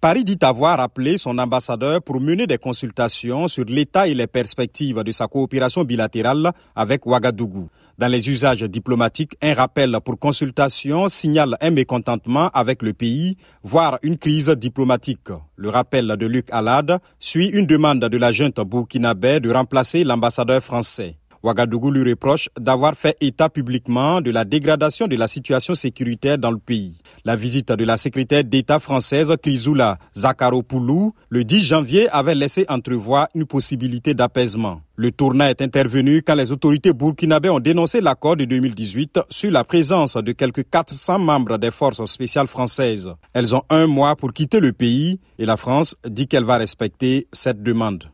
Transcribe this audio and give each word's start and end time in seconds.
Paris 0.00 0.24
dit 0.24 0.38
avoir 0.40 0.80
appelé 0.80 1.18
son 1.18 1.36
ambassadeur 1.36 2.00
pour 2.00 2.22
mener 2.22 2.46
des 2.46 2.56
consultations 2.56 3.48
sur 3.48 3.66
l'état 3.66 4.08
et 4.08 4.14
les 4.14 4.26
perspectives 4.26 5.02
de 5.02 5.12
sa 5.12 5.26
coopération 5.26 5.84
bilatérale 5.84 6.52
avec 6.74 7.04
Ouagadougou. 7.04 7.68
Dans 7.98 8.08
les 8.08 8.30
usages 8.30 8.62
diplomatiques, 8.62 9.36
un 9.42 9.52
rappel 9.52 9.98
pour 10.02 10.18
consultation 10.18 11.10
signale 11.10 11.58
un 11.60 11.70
mécontentement 11.70 12.48
avec 12.54 12.80
le 12.80 12.94
pays, 12.94 13.36
voire 13.62 13.98
une 14.02 14.16
crise 14.16 14.48
diplomatique. 14.48 15.28
Le 15.56 15.68
rappel 15.68 16.16
de 16.18 16.26
Luc 16.26 16.46
Alad 16.50 16.98
suit 17.18 17.48
une 17.48 17.66
demande 17.66 18.00
de 18.00 18.16
la 18.16 18.32
junte 18.32 18.60
burkinabé 18.60 19.38
de 19.40 19.52
remplacer 19.52 20.04
l'ambassadeur 20.04 20.62
français. 20.62 21.19
Ouagadougou 21.42 21.90
lui 21.90 22.10
reproche 22.10 22.48
d'avoir 22.58 22.94
fait 22.94 23.16
état 23.20 23.48
publiquement 23.48 24.20
de 24.20 24.30
la 24.30 24.44
dégradation 24.44 25.06
de 25.06 25.16
la 25.16 25.26
situation 25.26 25.74
sécuritaire 25.74 26.36
dans 26.36 26.50
le 26.50 26.58
pays. 26.58 26.98
La 27.24 27.34
visite 27.34 27.72
de 27.72 27.84
la 27.84 27.96
secrétaire 27.96 28.44
d'État 28.44 28.78
française 28.78 29.32
Krizoula 29.42 29.98
Zakharopoulou 30.16 31.14
le 31.30 31.44
10 31.44 31.62
janvier 31.62 32.08
avait 32.10 32.34
laissé 32.34 32.66
entrevoir 32.68 33.28
une 33.34 33.46
possibilité 33.46 34.12
d'apaisement. 34.12 34.82
Le 34.96 35.12
tournant 35.12 35.46
est 35.46 35.62
intervenu 35.62 36.22
quand 36.22 36.34
les 36.34 36.52
autorités 36.52 36.92
burkinabées 36.92 37.48
ont 37.48 37.58
dénoncé 37.58 38.02
l'accord 38.02 38.36
de 38.36 38.44
2018 38.44 39.20
sur 39.30 39.50
la 39.50 39.64
présence 39.64 40.16
de 40.16 40.32
quelques 40.32 40.68
400 40.68 41.18
membres 41.18 41.56
des 41.56 41.70
forces 41.70 42.04
spéciales 42.04 42.48
françaises. 42.48 43.10
Elles 43.32 43.54
ont 43.54 43.62
un 43.70 43.86
mois 43.86 44.14
pour 44.14 44.34
quitter 44.34 44.60
le 44.60 44.72
pays 44.72 45.18
et 45.38 45.46
la 45.46 45.56
France 45.56 45.96
dit 46.06 46.28
qu'elle 46.28 46.44
va 46.44 46.58
respecter 46.58 47.28
cette 47.32 47.62
demande. 47.62 48.04